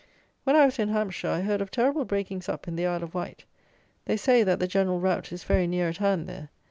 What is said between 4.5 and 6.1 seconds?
the general rout is very near at